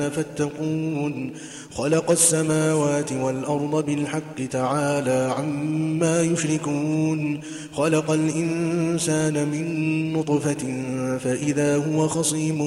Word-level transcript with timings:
أنا 0.00 0.08
فاتقون. 0.08 1.32
خلق 1.74 2.10
السماوات 2.10 3.12
والأرض 3.12 3.86
بالحق 3.86 4.46
تعالى 4.50 5.34
عما 5.38 6.22
يشركون. 6.22 7.40
خلق 7.72 8.10
الإنسان 8.10 9.48
من 9.48 10.12
نطفة 10.12 10.84
فإذا 11.18 11.76
هو 11.76 12.08
خصيم 12.08 12.58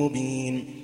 مبين. 0.00 0.83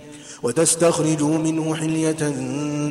وتستخرجوا 0.43 1.37
منه 1.37 1.75
حلية 1.75 2.33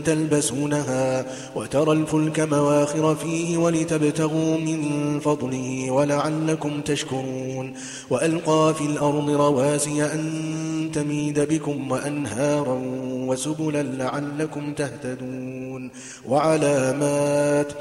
تلبسونها 0.04 1.26
وترى 1.56 1.92
الفلك 1.92 2.40
مواخر 2.40 3.14
فيه 3.14 3.58
ولتبتغوا 3.58 4.58
من 4.58 5.20
فضله 5.20 5.90
ولعلكم 5.90 6.80
تشكرون 6.80 7.72
وألقى 8.10 8.74
في 8.74 8.84
الأرض 8.84 9.30
رواسي 9.30 10.04
أن 10.04 10.90
تميد 10.92 11.40
بكم 11.40 11.90
وأنهارا 11.90 12.80
وسبلا 13.26 13.82
لعلكم 13.82 14.72
تهتدون 14.72 15.90
وعلامات 16.28 17.72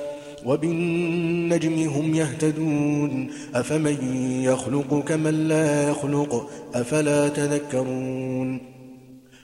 وبالنجم 0.45 1.89
هم 1.89 2.15
يهتدون 2.15 3.29
أفمن 3.55 3.97
يخلق 4.43 5.03
كمن 5.07 5.47
لا 5.47 5.89
يخلق 5.89 6.49
أفلا 6.73 7.27
تذكرون 7.27 8.78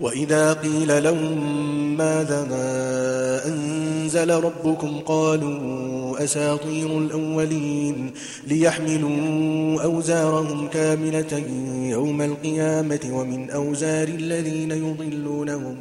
وإذا 0.00 0.52
قيل 0.52 1.02
لهم 1.02 1.96
ماذا 1.96 2.46
أنزل 3.46 4.30
ربكم 4.30 4.98
قالوا 5.06 6.24
أساطير 6.24 6.98
الأولين 6.98 8.12
ليحملوا 8.46 9.82
أوزارهم 9.82 10.68
كاملة 10.68 11.42
يوم 11.90 12.22
القيامة 12.22 13.00
ومن 13.12 13.50
أوزار 13.50 14.08
الذين 14.08 14.70
يضلونهم 14.70 15.76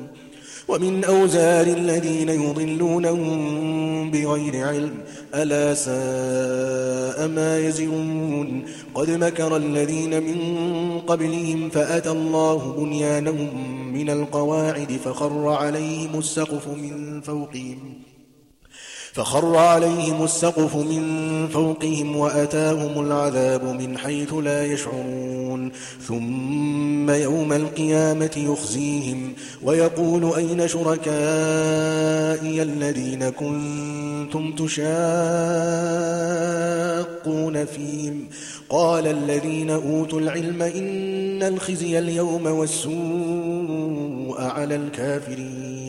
ومن 0.70 1.04
أوزار 1.04 1.68
الذين 1.68 2.30
يضلونهم 2.30 4.12
بغير 4.12 4.68
علم 4.68 4.92
ألا 5.36 5.74
ساء 5.74 7.28
ما 7.28 7.60
يزرون. 7.60 8.66
قد 8.94 9.10
مكر 9.10 9.58
الذين 9.58 10.24
من 10.24 10.40
قبلهم 11.00 11.70
فأتى 11.70 12.12
الله 12.12 12.76
بنيانهم 12.78 13.94
من 13.94 14.10
القواعد 14.10 14.92
فخر 14.92 15.48
عليهم 15.48 16.20
السقف 16.20 16.68
من 16.68 17.22
فوقهم. 17.22 17.99
فخر 19.14 19.56
عليهم 19.58 20.24
السقف 20.24 20.76
من 20.76 21.48
فوقهم 21.48 22.16
وأتاهم 22.16 23.06
العذاب 23.06 23.64
من 23.64 23.98
حيث 23.98 24.34
لا 24.34 24.66
يشعرون. 24.66 25.72
ثم 26.08 27.10
يوم 27.10 27.54
القيامة 27.54 28.32
يخزيهم 28.38 29.34
ويقول 29.64 30.34
أين 30.36 30.68
شركائي 30.68 31.10
الذين 32.62 33.30
كنتم 33.30 34.52
تشاقون 34.56 34.86
فيهم؟ 37.66 38.28
قال 38.70 39.08
الذين 39.08 39.70
أوتوا 39.70 40.20
العلم 40.20 40.62
إن 40.62 41.44
الخزي 41.44 42.00
اليوم 42.00 42.46
والسوء 42.46 44.42
على 44.42 44.76
الكافرين. 44.76 45.89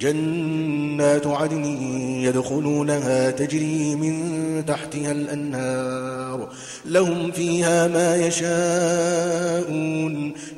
جنات 0.00 1.26
عدن 1.26 1.64
يدخلونها 2.22 3.30
تجري 3.30 3.94
من 3.94 4.14
تحتها 4.66 5.12
الأنهار 5.12 6.48
لهم 6.86 7.32
فيها 7.32 7.88
ما 7.88 8.16
يشاءون 8.16 10.00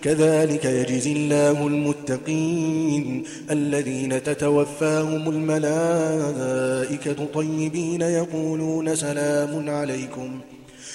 كذلك 0.02 0.64
يجزي 0.64 1.12
الله 1.12 1.66
المتقين 1.66 3.24
الذين 3.50 4.22
تتوفاهم 4.22 5.28
الملائكة 5.28 7.26
طيبين 7.34 8.02
يقولون 8.02 8.96
سلام 8.96 9.70
عليكم 9.70 10.40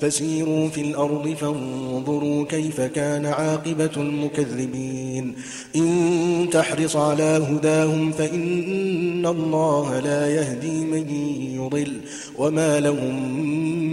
فسيروا 0.00 0.68
في 0.68 0.80
الأرض 0.80 1.28
فانظروا 1.28 2.44
كيف 2.44 2.80
كان 2.80 3.26
عاقبة 3.26 3.90
المكذبين. 3.96 5.34
إن 5.76 6.48
تحرص 6.52 6.96
على 6.96 7.46
هداهم 7.50 8.12
فإن 8.12 9.26
الله 9.26 10.00
لا 10.00 10.34
يهدي 10.34 10.80
من 10.80 11.10
يضل 11.54 12.00
وما 12.38 12.80
لهم 12.80 13.38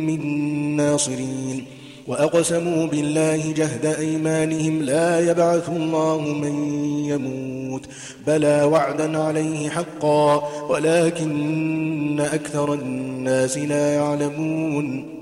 من 0.06 0.22
ناصرين. 0.76 1.66
وأقسموا 2.08 2.86
بالله 2.86 3.52
جهد 3.52 3.86
أيمانهم 3.86 4.82
لا 4.82 5.32
يبعث 5.32 5.70
الله 5.70 6.22
من 6.22 6.70
يموت. 7.06 7.86
بلى 8.28 8.64
وعدا 8.64 9.18
عليه 9.18 9.70
حقا 9.70 10.50
ولكن 10.70 12.20
أكثر 12.20 12.74
الناس 12.74 13.58
لا 13.58 13.94
يعلمون. 13.94 15.17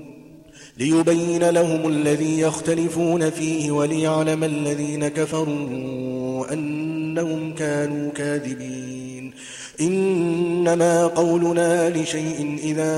ليبين 0.78 1.50
لهم 1.50 1.88
الذي 1.88 2.40
يختلفون 2.40 3.30
فيه 3.30 3.70
وليعلم 3.70 4.44
الذين 4.44 5.08
كفروا 5.08 6.52
أنهم 6.52 7.54
كانوا 7.54 8.10
كاذبين. 8.12 9.32
إنما 9.80 11.06
قولنا 11.06 11.90
لشيء 11.90 12.58
إذا 12.62 12.92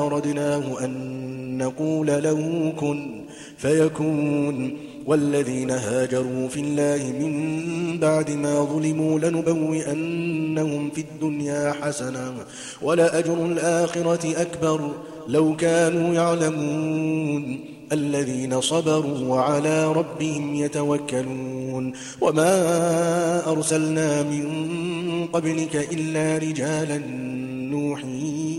أردناه 0.00 0.84
أن 0.84 1.58
نقول 1.58 2.06
له 2.06 2.72
كن 2.76 3.24
فيكون. 3.56 4.76
والذين 5.06 5.70
هاجروا 5.70 6.48
في 6.48 6.60
الله 6.60 7.12
من 7.20 7.98
بعد 7.98 8.30
ما 8.30 8.64
ظلموا 8.64 9.18
لنبوئنهم 9.18 10.90
في 10.90 11.00
الدنيا 11.00 11.74
حسنة 11.82 12.34
ولأجر 12.82 13.46
الآخرة 13.46 14.42
أكبر. 14.42 14.90
لو 15.28 15.56
كانوا 15.56 16.14
يعلمون 16.14 17.60
الذين 17.92 18.60
صبروا 18.60 19.18
وعلى 19.18 19.92
ربهم 19.92 20.54
يتوكلون 20.54 21.92
وما 22.20 23.50
أرسلنا 23.50 24.22
من 24.22 24.46
قبلك 25.32 25.76
إلا 25.92 26.38
رجالا 26.38 26.98
نوحي 27.70 28.56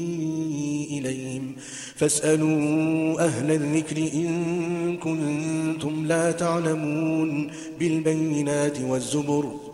إليهم. 0.92 1.56
فاسألوا 1.96 3.26
أهل 3.26 3.52
الذكر 3.52 3.98
إن 3.98 4.98
كنتم 4.98 6.06
لا 6.08 6.32
تعلمون 6.32 7.52
بالبينات 7.80 8.78
والزبر 8.82 9.65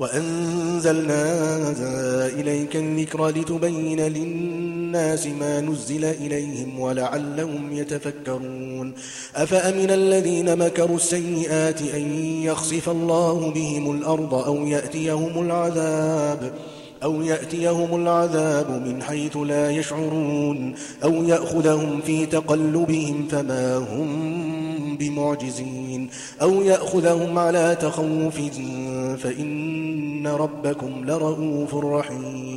وأنزلنا 0.00 1.22
إليك 2.26 2.76
الذكر 2.76 3.28
لتبين 3.28 4.00
للناس 4.00 5.26
ما 5.26 5.60
نزل 5.60 6.04
إليهم 6.04 6.80
ولعلهم 6.80 7.72
يتفكرون. 7.72 8.94
أفأمن 9.36 9.90
الذين 9.90 10.58
مكروا 10.58 10.96
السيئات 10.96 11.82
أن 11.82 12.02
يخسف 12.42 12.88
الله 12.88 13.50
بهم 13.50 13.96
الأرض 13.96 14.34
أو 14.34 14.66
يأتيهم 14.66 15.46
العذاب 15.46 16.52
أو 17.02 17.22
يأتيهم 17.22 18.02
العذاب 18.02 18.70
من 18.86 19.02
حيث 19.02 19.36
لا 19.36 19.70
يشعرون 19.70 20.74
أو 21.04 21.12
يأخذهم 21.24 22.00
في 22.00 22.26
تقلبهم 22.26 23.28
فما 23.28 23.76
هم 23.76 24.96
بمعجزين 24.96 26.10
أو 26.42 26.62
يأخذهم 26.62 27.38
على 27.38 27.76
تخوف 27.80 28.40
فإن 29.22 29.89
ربكم 30.26 31.04
لرؤوف 31.04 31.74
رحيم 31.74 32.49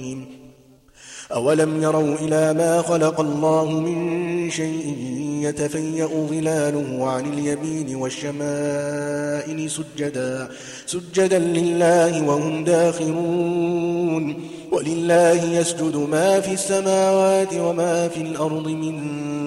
أولم 1.33 1.83
يروا 1.83 2.15
إلى 2.15 2.53
ما 2.53 2.81
خلق 2.81 3.19
الله 3.19 3.71
من 3.71 4.49
شيء 4.49 4.95
يتفيأ 5.41 6.07
ظلاله 6.07 7.07
عن 7.09 7.33
اليمين 7.33 7.95
والشمائل 7.95 9.69
سجدا 9.69 10.49
سجدا 10.85 11.39
لله 11.39 12.27
وهم 12.27 12.63
داخرون. 12.63 14.35
ولله 14.71 15.43
يسجد 15.59 15.95
ما 15.95 16.39
في 16.39 16.53
السماوات 16.53 17.53
وما 17.53 18.07
في 18.07 18.21
الأرض 18.21 18.67
من 18.67 18.95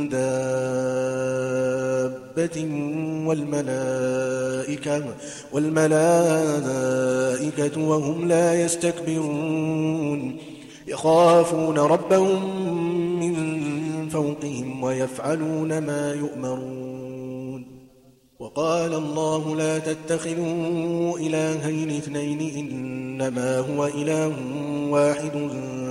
دابة 0.09 0.29
والملائكة 3.27 5.05
والملائكة 5.53 6.69
وهم 7.89 8.29
لا 8.29 8.63
يستكبرون. 8.65 10.37
يخافون 10.87 11.79
ربهم 11.79 12.41
من 13.21 14.09
فوقهم 14.09 14.83
ويفعلون 14.83 15.79
ما 15.79 16.15
يؤمرون. 16.15 17.67
وقال 18.39 18.95
الله 18.95 19.57
لا 19.57 19.79
تتخذوا 19.79 21.19
إلهين 21.19 21.91
اثنين 21.91 22.41
إنما 22.57 23.59
هو 23.59 23.87
إله 23.87 24.33
واحد 24.91 25.51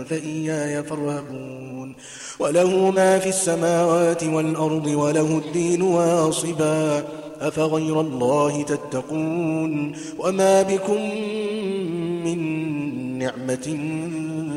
فإياي 0.10 0.84
فارهبون. 0.84 1.96
وله 2.40 2.92
ما 2.92 3.20
في 3.20 3.30
السماوات 3.30 4.24
والأرض 4.24 4.88
وله 4.88 5.38
الدين 5.38 5.82
واصبا. 5.82 7.04
أفغير 7.42 8.02
الله 8.02 8.64
تتقون؟ 8.64 9.96
وما 10.20 10.62
بكم 10.62 11.02
من 12.25 12.40
نعمة 13.20 13.78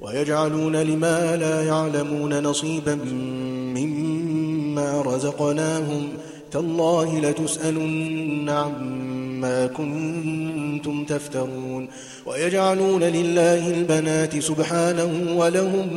ويجعلون 0.00 0.76
لما 0.76 1.36
لا 1.36 1.62
يعلمون 1.62 2.42
نصيبا 2.42 2.94
مما 3.74 5.02
رزقناهم 5.02 6.08
تالله 6.50 7.18
لتسألن 7.20 8.48
عما 8.48 9.66
كنتم 9.66 11.04
تفترون 11.04 11.88
ويجعلون 12.26 13.02
لله 13.02 13.70
البنات 13.70 14.38
سبحانه 14.38 15.36
ولهم 15.36 15.88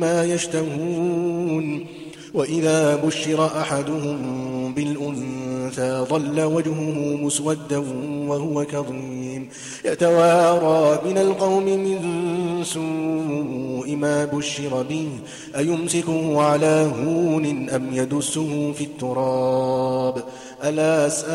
ما 0.00 0.24
يشتهون 0.24 1.86
وإذا 2.34 2.96
بشر 2.96 3.46
أحدهم 3.46 4.74
بالأنثى 4.74 6.06
ظل 6.10 6.40
وجهه 6.40 7.16
مسودا 7.16 7.78
وهو 8.28 8.64
كظيم 8.64 9.29
يتوارى 9.84 11.00
من 11.10 11.18
القوم 11.18 11.64
من 11.64 11.98
سوء 12.64 13.96
ما 13.96 14.24
بشر 14.24 14.82
به. 14.82 15.08
أيمسكه 15.56 16.42
على 16.42 16.90
هون 17.04 17.70
أم 17.70 17.88
يدسه 17.92 18.72
في 18.72 18.84
التراب؟ 18.84 20.22
ألا 20.64 21.08
ساء 21.08 21.30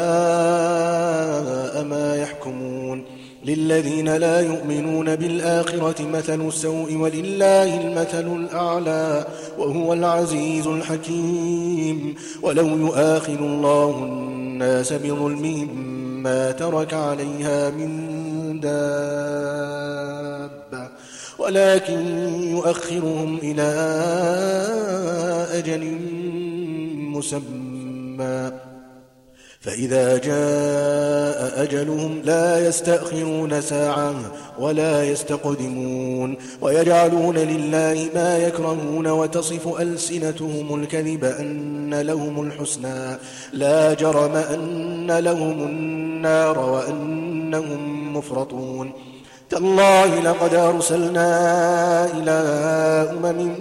ما 1.83 2.15
يحكمون؟ 2.15 3.03
للذين 3.45 4.15
لا 4.15 4.39
يؤمنون 4.39 5.15
بالآخرة 5.15 6.07
مثل 6.13 6.47
السوء 6.47 6.95
ولله 6.95 7.81
المثل 7.81 8.27
الأعلى 8.35 9.27
وهو 9.57 9.93
العزيز 9.93 10.67
الحكيم. 10.67 12.15
ولو 12.41 12.67
يؤاخذ 12.67 13.39
الله 13.39 13.89
الناس 13.89 14.93
بظلمهم 14.93 15.95
ما 16.25 16.51
ترك 16.51 16.93
عليها 16.93 17.69
من 17.69 18.59
دابة. 18.59 18.75
ولكن 21.37 22.07
يؤخرهم 22.43 23.37
إلى 23.43 23.71
أجل 25.51 25.99
مسمى. 26.97 28.51
فإذا 29.65 30.17
جاء 30.17 31.63
أجلهم 31.63 32.21
لا 32.23 32.67
يستأخرون 32.67 33.61
ساعة 33.61 34.15
ولا 34.59 35.03
يستقدمون 35.03 36.37
ويجعلون 36.61 37.37
لله 37.37 38.09
ما 38.15 38.37
يكرهون 38.37 39.07
وتصف 39.07 39.81
ألسنتهم 39.81 40.81
الكذب 40.81 41.23
أن 41.23 42.01
لهم 42.01 42.41
الحسنى 42.41 43.17
لا 43.53 43.93
جرم 43.93 44.35
أن 44.35 45.11
لهم 45.11 45.67
النار 45.67 46.59
وأنهم 46.59 48.13
مفرطون 48.17 48.91
تالله 49.49 50.19
لقد 50.19 50.53
أرسلنا 50.53 51.27
إلى 52.05 52.31
أمم 53.11 53.59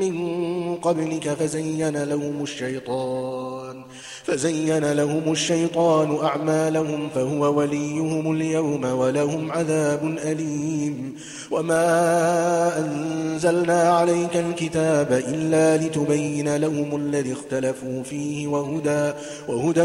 من 0.00 0.76
قبلك 0.76 1.28
فزين 1.28 2.02
لهم 2.02 2.42
الشيطان 2.42 3.84
فزين 4.24 4.92
لهم 4.92 5.32
الشيطان 5.32 6.24
أعمالهم 6.24 7.08
فهو 7.14 7.58
وليهم 7.58 8.32
اليوم 8.32 8.84
ولهم 8.84 9.52
عذاب 9.52 10.18
أليم 10.24 11.14
وما 11.50 12.78
أنزلنا 12.78 13.82
عليك 13.82 14.36
الكتاب 14.36 15.12
إلا 15.12 15.76
لتبين 15.76 16.56
لهم 16.56 16.96
الذي 16.96 17.32
اختلفوا 17.32 18.02
فيه 18.02 18.46
وهدى, 18.46 19.12
وهدى 19.48 19.84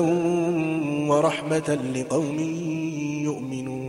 ورحمة 1.09 1.77
لقوم 1.95 2.39
يؤمنون 3.23 3.79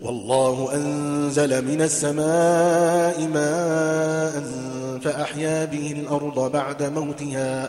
والله 0.00 0.74
أنزل 0.74 1.64
من 1.64 1.82
السماء 1.82 3.28
ماء 3.28 4.42
فأحيا 5.00 5.64
به 5.64 5.92
الأرض 5.92 6.52
بعد 6.52 6.82
موتها 6.82 7.68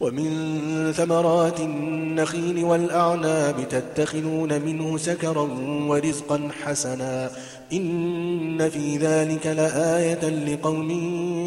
ومن 0.00 0.92
ثمرات 0.92 1.60
النخيل 1.60 2.64
والأعناب 2.64 3.68
تتخذون 3.68 4.62
منه 4.62 4.96
سكرا 4.96 5.48
ورزقا 5.88 6.48
حسنا. 6.64 7.30
إن 7.72 8.68
في 8.68 8.96
ذلك 8.96 9.46
لآية 9.46 10.28
لقوم 10.28 10.90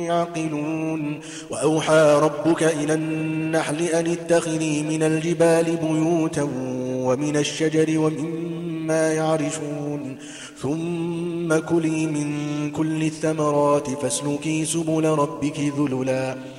يعقلون. 0.04 1.20
وأوحى 1.50 2.20
ربك 2.22 2.64
إلى 2.64 2.94
النحل 2.94 3.82
أن 3.82 4.08
اتخذي 4.08 4.84
من 4.84 5.04
الجبال 5.04 5.78
بيوتا 5.78 6.50
ومن 6.94 7.38
الشجر 7.38 8.00
ومما 8.00 9.14
يعرشون. 9.14 10.18
ثم 10.62 11.60
كلي 11.60 12.06
من 12.06 12.72
كل 12.72 13.04
الثمرات 13.04 13.90
فاسلكي 13.90 14.66
سبل 14.66 15.06
ربك 15.06 15.60
ذللا. 15.60 16.59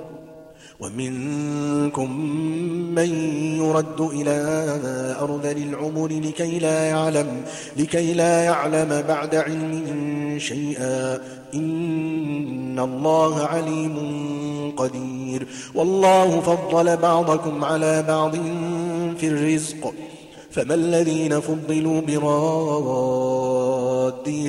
ومنكم 0.81 2.19
من 2.95 3.09
يرد 3.57 4.01
إلى 4.01 4.35
أرض 5.21 5.45
العمر 5.45 6.07
لكي 6.07 6.59
لا 6.59 6.85
يعلم 6.85 7.41
لكي 7.77 8.13
لا 8.13 8.43
يعلم 8.43 9.03
بعد 9.07 9.35
علم 9.35 10.35
شيئا. 10.39 11.19
إن 11.53 12.79
الله 12.79 13.45
عليم 13.45 13.95
قدير. 14.77 15.47
والله 15.75 16.41
فضل 16.41 16.97
بعضكم 16.97 17.63
على 17.63 18.03
بعض 18.07 18.35
في 19.17 19.27
الرزق. 19.27 19.93
فما 20.51 20.73
الذين 20.73 21.39
فضلوا 21.39 22.01
براد 22.01 23.31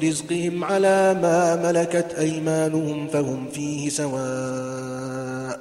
رزقهم 0.05 0.65
على 0.65 1.15
ما 1.23 1.71
ملكت 1.71 2.15
أيمانهم 2.19 3.09
فهم 3.09 3.47
فيه 3.53 3.89
سواء. 3.89 5.61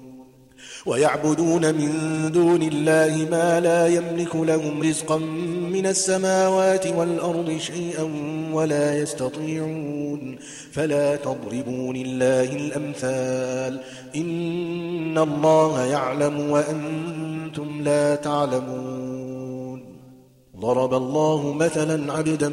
ويعبدون 0.85 1.75
من 1.75 1.91
دون 2.31 2.63
الله 2.63 3.27
ما 3.31 3.59
لا 3.59 3.87
يملك 3.87 4.35
لهم 4.35 4.83
رزقا 4.83 5.17
من 5.71 5.85
السماوات 5.85 6.87
والأرض 6.87 7.57
شيئا 7.59 8.11
ولا 8.53 8.97
يستطيعون. 8.97 10.37
فلا 10.71 11.15
تضربوا 11.15 11.93
لله 11.93 12.43
الأمثال. 12.43 13.79
إن 14.15 15.17
الله 15.17 15.85
يعلم 15.85 16.51
وأنتم 16.51 17.81
لا 17.81 18.15
تعلمون. 18.15 19.83
ضرب 20.59 20.93
الله 20.93 21.53
مثلا 21.53 22.13
عبدا 22.13 22.49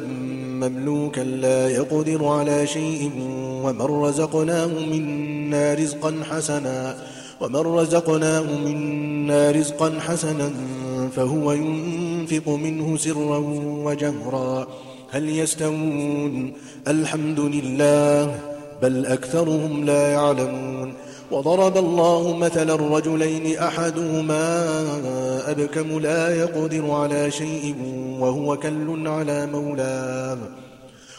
مملوكا 0.53 1.21
لا 1.21 1.69
يقدر 1.69 2.25
على 2.25 2.67
شيء 2.67 3.11
ومن 3.63 3.81
رزقناه 3.81 4.67
منا 4.67 5.73
رزقا 5.73 6.23
حسنا. 6.31 6.95
ومن 7.41 7.55
رزقناه 7.55 8.41
منا 8.65 9.51
رزقا 9.51 9.99
حسنا 9.99 10.51
فهو 11.15 11.51
ينفق 11.51 12.49
منه 12.49 12.97
سرا 12.97 13.37
وجهرا. 13.85 14.67
هل 15.11 15.29
يستوون؟ 15.29 16.53
الحمد 16.87 17.39
لله 17.39 18.39
بل 18.81 19.05
أكثرهم 19.05 19.85
لا 19.85 20.11
يعلمون. 20.11 20.93
وضرب 21.31 21.77
الله 21.77 22.37
مثلا 22.37 22.73
الرجلين 22.75 23.57
أحدهما 23.57 24.65
أبكم 25.51 25.99
لا 25.99 26.35
يقدر 26.35 26.91
على 26.91 27.31
شيء 27.31 27.75
وهو 28.19 28.57
كل 28.57 29.07
على 29.07 29.45
مولاه. 29.45 30.37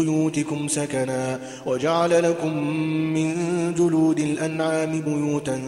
بيوتكم 0.00 0.68
سكنا 0.68 1.40
وجعل 1.66 2.22
لكم 2.22 2.56
من 3.14 3.34
جلود 3.74 4.18
الأنعام 4.18 5.00
بيوتا 5.00 5.60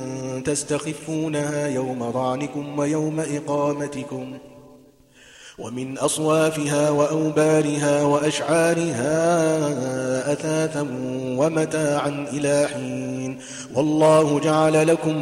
تستخفونها 0.45 1.69
يوم 1.69 2.11
ضعنكم 2.11 2.79
ويوم 2.79 3.21
إقامتكم 3.21 4.39
ومن 5.59 5.99
أصوافها 5.99 6.91
وأوبارها 6.91 8.03
وأشعارها 8.03 9.13
أثاثا 10.33 10.87
ومتاعا 11.39 12.27
إلى 12.33 12.69
حين 12.75 13.39
والله 13.75 14.41
جعل 14.41 14.87
لكم 14.87 15.17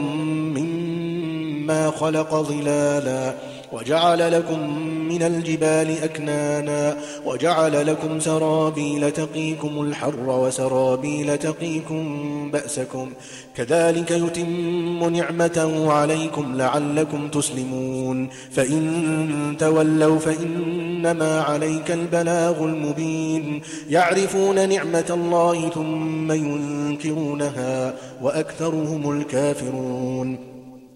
مما 0.57 1.91
خلق 1.91 2.35
ظلالا 2.35 3.35
وجعل 3.77 4.33
لكم 4.33 4.79
من 5.09 5.23
الجبال 5.23 6.03
أكنانا 6.03 6.97
وجعل 7.27 7.87
لكم 7.87 8.21
سرابيل 8.21 9.11
تقيكم 9.11 9.81
الحر 9.81 10.29
وسرابيل 10.29 11.39
تقيكم 11.39 12.05
بأسكم 12.53 13.13
كذلك 13.57 14.11
يتم 14.11 15.09
نعمته 15.09 15.93
عليكم 15.93 16.57
لعلكم 16.57 17.29
تسلمون 17.29 18.29
فإن 18.51 19.57
تولوا 19.59 20.19
فإنما 20.19 21.41
عليك 21.41 21.91
البلاغ 21.91 22.65
المبين 22.65 23.63
يعرفون 23.91 24.69
نعمة 24.69 25.07
الله 25.11 25.69
ثم 25.69 26.33
ينكرونها 26.33 27.95
وأكثرهم 28.23 29.11
الكافرون 29.11 30.56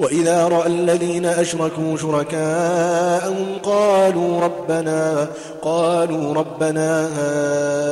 وإذا 0.00 0.48
رأى 0.48 0.66
الذين 0.66 1.24
أشركوا 1.26 1.96
شركاءهم 1.96 3.46
قالوا 3.62 4.40
ربنا 4.40 5.28
قالوا 5.62 6.34
ربنا 6.34 7.08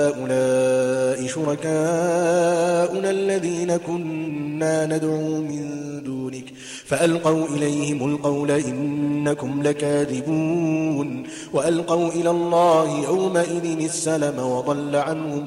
هؤلاء 0.09 1.27
شركاؤنا 1.27 3.11
الذين 3.11 3.77
كنا 3.77 4.87
ندعو 4.87 5.41
من 5.41 5.65
دونك. 6.05 6.45
فألقوا 6.87 7.47
إليهم 7.47 8.15
القول 8.15 8.51
إنكم 8.51 9.63
لكاذبون. 9.63 11.23
وألقوا 11.53 12.09
إلى 12.09 12.31
الله 12.31 13.05
يومئذ 13.05 13.85
السلم 13.85 14.39
وضل 14.39 14.97
عنهم 14.97 15.45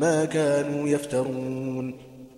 ما 0.00 0.24
كانوا 0.24 0.88
يفترون. 0.88 2.03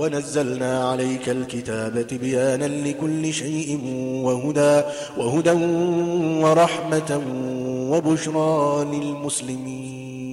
ونزلنا 0.00 0.90
عليك 0.90 1.28
الكتاب 1.28 2.06
تبيانا 2.06 2.88
لكل 2.88 3.32
شيء 3.32 3.80
وهدى 4.24 4.82
وهدى 5.18 5.50
ورحمة 6.44 7.22
وبشرى 7.92 8.84
للمسلمين. 8.84 10.30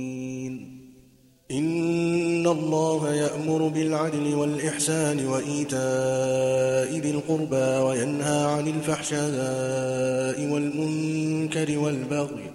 إن 1.52 2.48
الله 2.48 3.14
يأمر 3.14 3.68
بالعدل 3.68 4.36
والإحسان 4.36 5.28
وإيتاء 5.28 7.00
ذي 7.00 7.12
القربى 7.12 7.84
وينهى 7.86 8.46
عن 8.46 8.68
الفحشاء 8.68 10.52
والمنكر 10.54 11.80
والبغي 11.80 12.52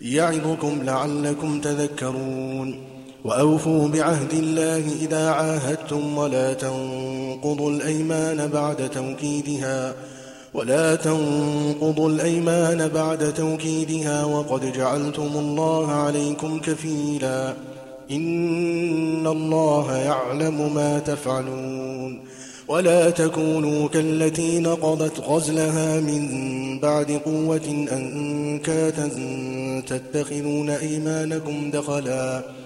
يعظكم 0.00 0.82
لعلكم 0.82 1.60
تذكرون. 1.60 2.95
وأوفوا 3.26 3.88
بعهد 3.88 4.32
الله 4.32 4.84
إذا 5.02 5.30
عاهدتم 5.30 6.18
ولا 6.18 6.52
تنقضوا 6.52 7.70
الأيمان 7.70 8.46
بعد 8.48 8.90
توكيدها 8.90 9.94
ولا 10.54 10.94
تنقضوا 10.94 12.08
الأيمان 12.08 12.88
بعد 12.88 13.34
توكيدها 13.34 14.24
وقد 14.24 14.72
جعلتم 14.72 15.30
الله 15.36 15.92
عليكم 15.92 16.60
كفيلا 16.60 17.54
إن 18.10 19.26
الله 19.26 19.96
يعلم 19.96 20.74
ما 20.74 20.98
تفعلون 20.98 22.20
ولا 22.68 23.10
تكونوا 23.10 23.88
كالتي 23.88 24.60
نقضت 24.60 25.20
غزلها 25.20 26.00
من 26.00 26.28
بعد 26.80 27.10
قوة 27.10 27.86
أنكاتا 27.92 29.10
تتخذون 29.86 30.70
أيمانكم 30.70 31.70
دخلاً 31.70 32.65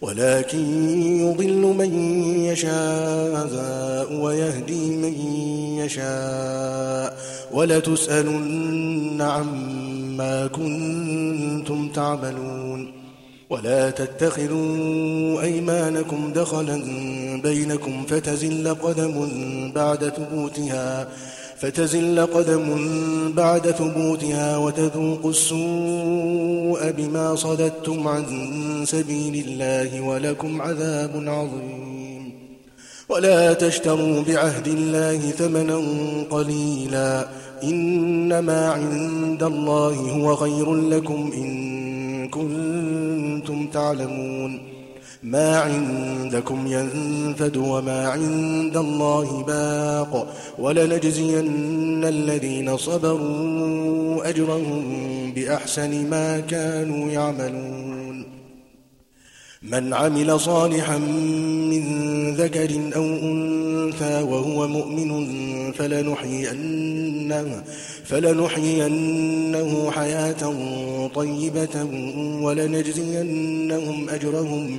ولكن 0.00 1.02
يضل 1.20 1.74
من 1.78 1.94
يشاء 2.44 4.12
ويهدي 4.12 4.96
من 4.96 5.14
يشاء. 5.78 7.16
ولتسألن 7.52 9.22
عما 9.22 10.46
كنتم 10.46 11.88
تعملون. 11.88 12.92
ولا 13.50 13.90
تتخذوا 13.90 15.42
أيمانكم 15.42 16.32
دخلا 16.32 16.82
بينكم 17.42 18.06
فتزل 18.06 18.74
قدم 18.74 19.28
بعد 19.74 20.08
ثبوتها. 20.08 21.08
فتزل 21.60 22.26
قدم 22.26 22.64
بعد 23.36 23.70
ثبوتها 23.70 24.56
وتذوقوا 24.56 25.30
السوء 25.30 26.90
بما 26.90 27.34
صددتم 27.34 28.08
عن 28.08 28.24
سبيل 28.84 29.44
الله 29.46 30.00
ولكم 30.00 30.62
عذاب 30.62 31.24
عظيم. 31.26 32.32
ولا 33.08 33.52
تشتروا 33.52 34.22
بعهد 34.22 34.68
الله 34.68 35.18
ثمنا 35.18 35.80
قليلا. 36.30 37.28
إنما 37.64 38.68
عند 38.68 39.42
الله 39.42 39.94
هو 39.94 40.36
خير 40.36 40.74
لكم 40.74 41.30
إن 41.34 42.28
كنتم 42.28 43.66
تعلمون. 43.66 44.79
ما 45.22 45.58
عندكم 45.58 46.66
ينفد 46.66 47.56
وما 47.56 48.08
عند 48.08 48.76
الله 48.76 49.42
باق 49.42 50.36
ولنجزين 50.58 52.04
الذين 52.04 52.76
صبروا 52.76 54.28
أجرهم 54.28 54.82
بأحسن 55.34 56.10
ما 56.10 56.40
كانوا 56.40 57.10
يعملون. 57.10 58.24
من 59.62 59.94
عمل 59.94 60.40
صالحا 60.40 60.98
من 60.98 61.84
ذكر 62.34 62.70
أو 62.96 63.04
أنثى 63.04 64.22
وهو 64.22 64.68
مؤمن 64.68 65.32
فلنحيينه, 65.72 67.62
فلنحيينه 68.04 69.90
حياة 69.90 70.52
طيبة 71.14 71.84
ولنجزينهم 72.42 74.08
أجرهم 74.08 74.78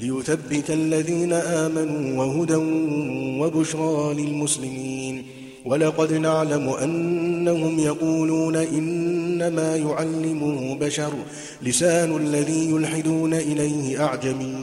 ليثبت 0.00 0.70
الذين 0.70 1.32
آمنوا 1.32 2.24
وهدى 2.24 2.54
وبشرى 3.40 4.14
للمسلمين. 4.14 5.24
ولقد 5.64 6.12
نعلم 6.12 6.68
أنهم 6.68 7.78
يقولون 7.78 8.56
إنما 8.56 9.76
يعلمه 9.76 10.74
بشر 10.74 11.12
لسان 11.62 12.16
الذي 12.16 12.70
يلحدون 12.70 13.34
إليه 13.34 14.04
أعجمي 14.04 14.54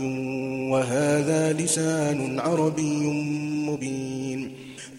وهذا 0.71 1.53
لسان 1.53 2.39
عربي 2.39 2.97
مبين. 3.69 4.51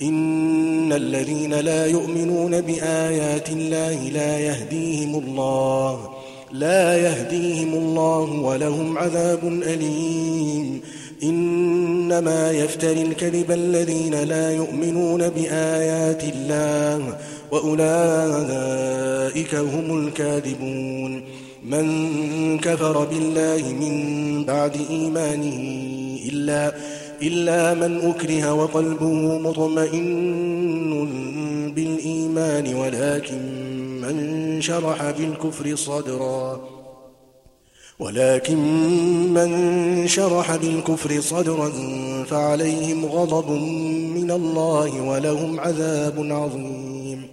إن 0.02 0.92
الذين 0.92 1.54
لا 1.54 1.86
يؤمنون 1.86 2.60
بآيات 2.60 3.48
الله 3.48 4.08
لا 4.08 4.38
يهديهم 4.38 5.14
الله. 5.24 6.10
لا 6.52 6.96
يهديهم 6.96 7.74
الله 7.74 8.32
ولهم 8.32 8.98
عذاب 8.98 9.44
أليم. 9.44 10.80
إنما 11.22 12.50
يفتري 12.50 13.02
الكذب 13.02 13.50
الذين 13.50 14.14
لا 14.14 14.50
يؤمنون 14.50 15.28
بآيات 15.28 16.24
الله 16.24 17.18
وأولئك 17.52 19.54
هم 19.54 20.06
الكاذبون. 20.06 21.22
من 21.64 22.58
كفر 22.58 23.04
بالله 23.04 23.62
من 23.80 24.44
بعد 24.44 24.76
إيمانه 24.90 25.60
إلا 26.28 26.74
إلا 27.22 27.74
من 27.74 28.00
أكره 28.00 28.54
وقلبه 28.54 29.38
مطمئن 29.38 31.08
بالإيمان 31.76 32.74
ولكن 32.74 33.69
من 34.12 34.60
شرح 34.60 35.10
بالكفر 35.10 35.76
صدرا. 35.76 36.60
ولكن 37.98 38.58
من 39.34 40.08
شرح 40.08 40.56
بالكفر 40.56 41.20
صدرا 41.20 41.72
فعليهم 42.24 43.06
غضب 43.06 43.50
من 44.14 44.30
الله 44.30 45.00
ولهم 45.00 45.60
عذاب 45.60 46.26
عظيم. 46.30 47.28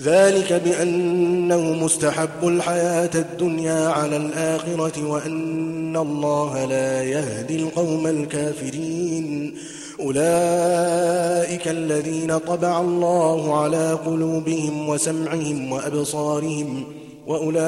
ذلك 0.00 0.52
بأنه 0.52 1.84
مستحب 1.84 2.48
الحياة 2.48 3.10
الدنيا 3.14 3.88
على 3.88 4.16
الآخرة 4.16 5.06
وأن 5.06 5.96
الله 5.96 6.64
لا 6.64 7.02
يهدي 7.02 7.56
القوم 7.56 8.06
الكافرين. 8.06 9.54
أولئك 10.00 11.68
الذين 11.68 12.38
طبع 12.38 12.80
الله 12.80 13.58
على 13.58 13.98
قلوبهم 14.06 14.88
وسمعهم 14.88 15.72
وأبصارهم 15.72 16.84
وأولئك 17.26 17.60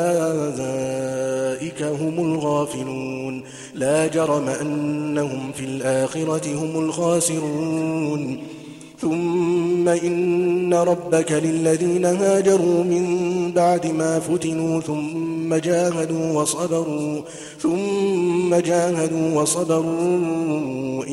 هم 1.82 2.18
الغافلون. 2.18 3.42
لا 3.74 4.06
جرم 4.06 4.48
أنهم 4.48 5.52
في 5.52 5.64
الآخرة 5.64 6.54
هم 6.54 6.84
الخاسرون. 6.84 8.38
ثم 9.00 9.88
إن 9.88 10.74
ربك 10.74 11.32
للذين 11.32 12.04
هاجروا 12.04 12.84
من 12.84 13.04
بعد 13.52 13.86
ما 13.86 14.20
فتنوا 14.20 14.80
ثم 14.80 15.54
جاهدوا 15.54 16.40
وصبروا 16.40 17.20
ثم 17.58 18.54
جاهدوا 18.54 19.40
وصبروا. 19.40 21.04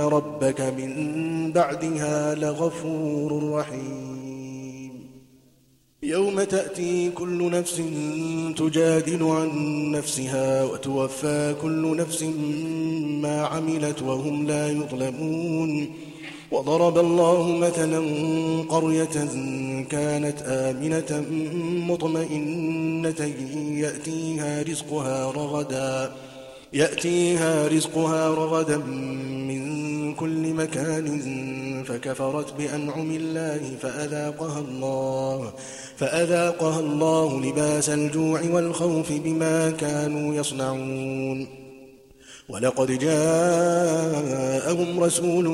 إن 0.00 0.06
ربك 0.06 0.60
من 0.60 1.52
بعدها 1.52 2.34
لغفور 2.34 3.52
رحيم. 3.52 4.92
يوم 6.02 6.42
تأتي 6.42 7.10
كل 7.10 7.50
نفس 7.50 7.82
تجادل 8.56 9.22
عن 9.22 9.50
نفسها 9.90 10.64
وتوفى 10.64 11.54
كل 11.62 11.96
نفس 11.96 12.22
ما 13.22 13.46
عملت 13.46 14.02
وهم 14.02 14.46
لا 14.46 14.68
يظلمون. 14.68 15.90
وضرب 16.52 16.98
الله 16.98 17.56
مثلا 17.56 18.00
قرية 18.68 19.16
كانت 19.90 20.42
آمنة 20.42 21.24
مطمئنة 21.88 23.20
يأتيها 23.76 24.62
رزقها 24.62 25.30
رغدا. 25.30 26.12
يأتيها 26.72 27.68
رزقها 27.68 28.28
رغدا 28.28 28.76
من 28.76 30.14
كل 30.14 30.54
مكان 30.54 31.22
فكفرت 31.86 32.54
بأنعم 32.58 33.10
الله 33.10 33.60
فأذاقها 33.82 34.58
الله 34.58 35.52
فأذاقها 35.96 36.80
الله 36.80 37.40
لباس 37.40 37.90
الجوع 37.90 38.40
والخوف 38.50 39.12
بما 39.12 39.70
كانوا 39.70 40.34
يصنعون. 40.34 41.46
ولقد 42.48 42.98
جاءهم 42.98 45.00
رسول 45.00 45.44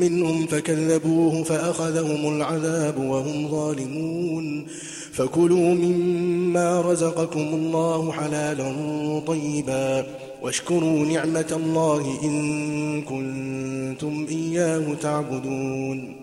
منهم 0.00 0.46
فكذبوه 0.46 1.44
فأخذهم 1.44 2.36
العذاب 2.36 2.98
وهم 2.98 3.48
ظالمون. 3.48 4.66
فكلوا 5.12 5.74
مما 5.74 6.80
رزقكم 6.80 7.40
الله 7.40 8.12
حلالا 8.12 8.74
طيبا. 9.26 10.06
واشكروا 10.42 11.06
نعمة 11.06 11.52
الله 11.52 12.18
إن 12.22 13.02
كنتم 13.02 14.26
إياه 14.30 14.94
تعبدون. 14.94 16.16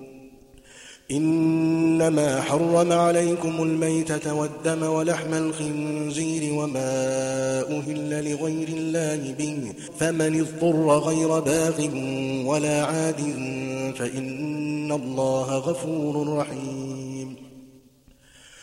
إنما 1.11 2.41
حرم 2.41 2.91
عليكم 2.91 3.63
الميتة 3.63 4.33
والدم 4.33 4.83
ولحم 4.83 5.33
الخنزير 5.33 6.53
وما 6.53 6.91
أهل 7.61 8.31
لغير 8.31 8.67
الله 8.67 9.35
به. 9.39 9.73
فمن 9.99 10.39
اضطر 10.39 10.97
غير 10.97 11.39
باغ 11.39 11.87
ولا 12.45 12.85
عاد 12.85 13.21
فإن 13.97 14.91
الله 14.91 15.57
غفور 15.57 16.37
رحيم. 16.37 17.18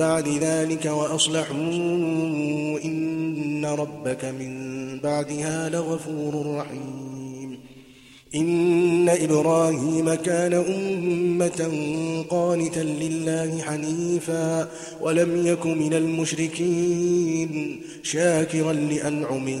بعد 0.00 0.28
ذلك 0.28 0.86
وأصلحوا 0.86 1.56
إن 2.84 3.64
ربك 3.64 4.24
من 4.24 4.52
بعدها 5.00 5.68
لغفور 5.68 6.56
رحيم. 6.56 7.60
إن 8.34 9.08
إبراهيم 9.08 10.14
كان 10.14 10.52
أمة 10.52 11.60
قانتا 12.30 12.80
لله 12.80 13.62
حنيفا 13.62 14.68
ولم 15.00 15.46
يك 15.46 15.66
من 15.66 15.94
المشركين 15.94 17.80
شاكرا 18.02 18.72
لأنعمه. 18.72 19.60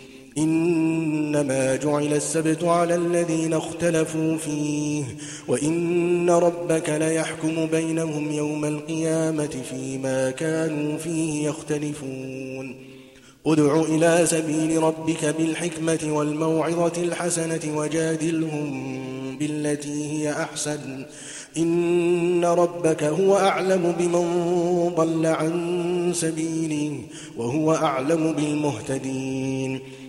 إنما 0.37 1.75
جعل 1.75 2.13
السبت 2.13 2.63
على 2.63 2.95
الذين 2.95 3.53
اختلفوا 3.53 4.37
فيه 4.37 5.03
وإن 5.47 6.29
ربك 6.29 6.89
ليحكم 6.89 7.65
بينهم 7.65 8.31
يوم 8.31 8.65
القيامة 8.65 9.63
فيما 9.69 10.31
كانوا 10.31 10.97
فيه 10.97 11.47
يختلفون. 11.47 12.75
ادع 13.45 13.81
إلى 13.81 14.25
سبيل 14.25 14.83
ربك 14.83 15.25
بالحكمة 15.25 15.99
والموعظة 16.03 17.03
الحسنة 17.03 17.77
وجادلهم 17.77 18.71
بالتي 19.37 20.11
هي 20.11 20.31
أحسن. 20.31 21.05
إن 21.57 22.45
ربك 22.45 23.03
هو 23.03 23.37
أعلم 23.37 23.95
بمن 23.99 24.25
ضل 24.95 25.25
عن 25.25 26.11
سبيله 26.15 26.97
وهو 27.37 27.73
أعلم 27.73 28.33
بالمهتدين. 28.33 29.79